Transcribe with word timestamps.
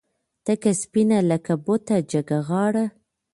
تکه 0.45 0.71
سپینه 0.81 1.19
لکه 1.29 1.53
بته 1.65 1.97
جګه 2.11 2.39
غاړه 2.47 2.85